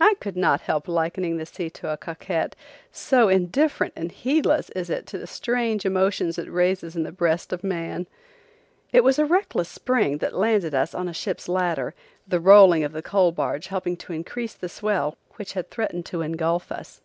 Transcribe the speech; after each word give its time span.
I 0.00 0.14
could 0.18 0.36
not 0.36 0.62
help 0.62 0.88
liking 0.88 1.36
the 1.36 1.46
sea 1.46 1.70
to 1.70 1.90
a 1.92 1.96
coquette, 1.96 2.56
so 2.90 3.28
indifferent 3.28 3.92
and 3.94 4.10
heedless 4.10 4.70
is 4.70 4.90
it 4.90 5.06
to 5.06 5.18
the 5.18 5.26
strange 5.28 5.86
emotions 5.86 6.36
it 6.36 6.50
raises 6.52 6.96
in 6.96 7.04
the 7.04 7.12
breast 7.12 7.52
of 7.52 7.62
man. 7.62 8.08
It 8.92 9.04
was 9.04 9.20
a 9.20 9.24
reckless 9.24 9.68
spring 9.68 10.18
that 10.18 10.34
landed 10.34 10.74
us 10.74 10.96
on 10.96 11.06
the 11.06 11.14
ship's 11.14 11.48
ladder, 11.48 11.94
the 12.26 12.40
rolling 12.40 12.82
of 12.82 12.90
the 12.90 13.02
coal 13.02 13.30
barge 13.30 13.68
helping 13.68 13.96
to 13.98 14.12
increase 14.12 14.54
the 14.54 14.68
swell 14.68 15.16
which 15.36 15.52
had 15.52 15.70
threatened 15.70 16.06
to 16.06 16.22
engulf 16.22 16.72
us. 16.72 17.00